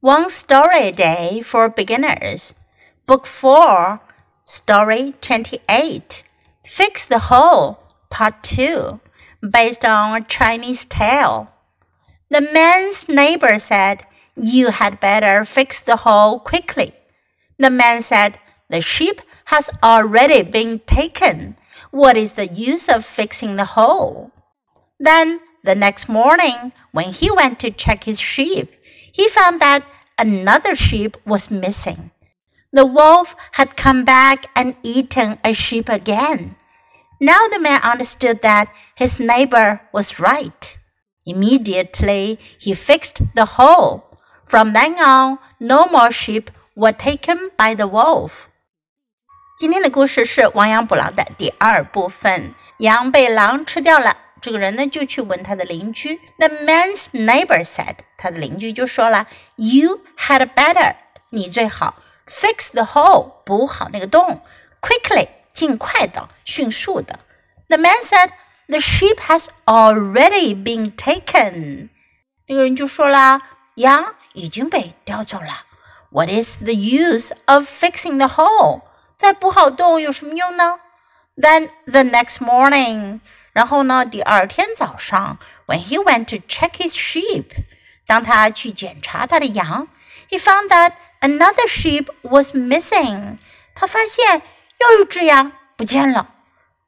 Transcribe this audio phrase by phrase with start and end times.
[0.00, 2.54] One Story a Day for Beginners,
[3.06, 3.98] Book 4,
[4.44, 6.22] Story 28.
[6.66, 7.80] Fix the Hole,
[8.10, 9.00] Part 2,
[9.50, 11.48] based on a Chinese tale.
[12.28, 14.04] The man's neighbor said,
[14.36, 16.92] You had better fix the hole quickly.
[17.58, 18.38] The man said,
[18.68, 21.56] The sheep has already been taken.
[21.90, 24.30] What is the use of fixing the hole?
[25.00, 28.75] Then the next morning, when he went to check his sheep,
[29.15, 29.83] he found that
[30.17, 32.11] another sheep was missing.
[32.71, 36.55] The wolf had come back and eaten a sheep again.
[37.19, 40.77] Now the man understood that his neighbor was right.
[41.25, 44.17] Immediately he fixed the hole.
[44.45, 48.47] From then on, no more sheep were taken by the wolf.
[49.57, 52.55] 今天的故事是亡羊补牢的第二部分。
[52.79, 56.19] 羊被狼吃掉了， 这个人呢就去问他的邻居。
[56.37, 60.95] The man's neighbor said，他的邻居就说了，You had better，
[61.29, 61.95] 你最好
[62.27, 64.41] fix the hole，补好那个洞，
[64.81, 67.19] quickly，尽快的，迅速的。
[67.67, 71.89] The man said，The sheep has already been taken。
[72.47, 73.41] 那个人就说啦，
[73.75, 75.65] 羊已经被叼走了。
[76.09, 78.81] What is the use of fixing the hole？
[79.15, 80.79] 再补好洞有什么用呢？
[81.37, 83.19] Then the next morning。
[83.55, 85.37] 然后呢，第二天早上，
[85.67, 87.45] when he went to check his sheep，
[88.05, 89.87] 当他去检查他的羊，
[90.29, 93.37] he found that another sheep was missing。
[93.75, 94.41] 他发现
[94.79, 96.33] 又有只羊不见了。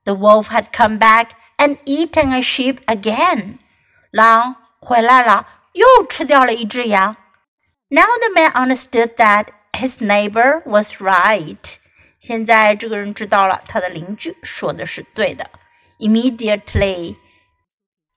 [0.06, 3.58] The wolf had come back and eaten a sheep again。
[4.12, 7.16] 狼回来了，又吃掉了一只羊。
[7.90, 11.58] Now the man understood that his neighbor was right。
[12.20, 15.50] 现在这个人知道了，他的邻居说的是对的。
[16.00, 17.16] immediately，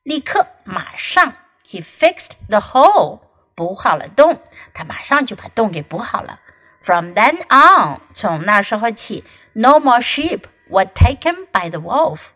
[0.02, 1.34] 立刻马上，
[1.66, 3.20] he fixed the hole，
[3.54, 4.40] 补好了洞，
[4.74, 6.40] 他马上就把洞给补好了。
[6.82, 9.24] From then on，从那时候起，
[9.54, 12.28] no more sheep were taken by the wolf，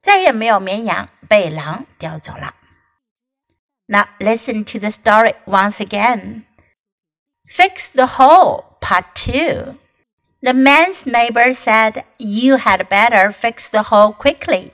[0.00, 2.54] 再也没有绵羊被狼叼走了。
[3.86, 6.44] Now listen to the story once again.
[7.46, 9.76] Fix the hole, part two.
[10.40, 14.70] The man's neighbor said, You had better fix the hole quickly.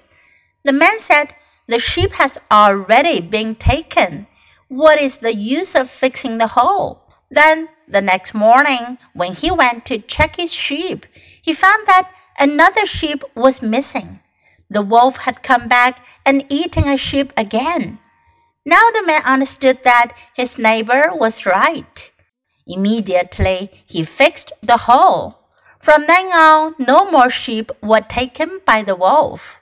[0.64, 1.36] The man said,
[1.68, 4.28] The sheep has already been taken.
[4.70, 7.02] What is the use of fixing the hole?
[7.30, 11.06] Then, the next morning, when he went to check his sheep,
[11.42, 14.20] he found that another sheep was missing.
[14.70, 18.00] The wolf had come back and eaten a sheep again.
[18.66, 22.12] Now the man understood that his neighbor was right.
[22.66, 25.40] Immediately, he fixed the hole.
[25.82, 29.60] From then on, no more sheep were taken by the wolf.